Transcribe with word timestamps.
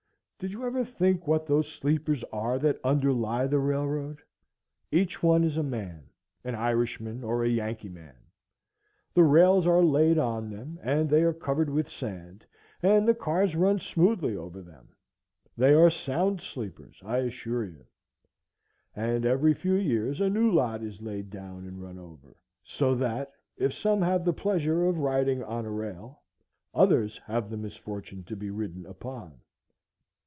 Did 0.41 0.53
you 0.53 0.65
ever 0.65 0.83
think 0.83 1.27
what 1.27 1.45
those 1.45 1.67
sleepers 1.71 2.23
are 2.33 2.57
that 2.57 2.83
underlie 2.83 3.45
the 3.45 3.59
railroad? 3.59 4.23
Each 4.91 5.21
one 5.21 5.43
is 5.43 5.55
a 5.55 5.61
man, 5.61 6.09
an 6.43 6.55
Irish 6.55 6.99
man, 6.99 7.23
or 7.23 7.43
a 7.43 7.47
Yankee 7.47 7.89
man. 7.89 8.15
The 9.13 9.23
rails 9.23 9.67
are 9.67 9.83
laid 9.83 10.17
on 10.17 10.49
them, 10.49 10.79
and 10.81 11.07
they 11.07 11.21
are 11.21 11.31
covered 11.31 11.69
with 11.69 11.87
sand, 11.91 12.43
and 12.81 13.07
the 13.07 13.13
cars 13.13 13.55
run 13.55 13.77
smoothly 13.77 14.35
over 14.35 14.63
them. 14.63 14.89
They 15.57 15.75
are 15.75 15.91
sound 15.91 16.41
sleepers, 16.41 16.99
I 17.05 17.17
assure 17.19 17.65
you. 17.65 17.85
And 18.95 19.27
every 19.27 19.53
few 19.53 19.75
years 19.75 20.19
a 20.19 20.27
new 20.31 20.51
lot 20.51 20.81
is 20.81 21.03
laid 21.03 21.29
down 21.29 21.67
and 21.67 21.83
run 21.83 21.99
over; 21.99 22.35
so 22.63 22.95
that, 22.95 23.31
if 23.57 23.73
some 23.75 24.01
have 24.01 24.25
the 24.25 24.33
pleasure 24.33 24.87
of 24.87 24.97
riding 24.97 25.43
on 25.43 25.67
a 25.67 25.71
rail, 25.71 26.23
others 26.73 27.19
have 27.27 27.51
the 27.51 27.57
misfortune 27.57 28.23
to 28.23 28.35
be 28.35 28.49
ridden 28.49 28.87
upon. 28.87 29.39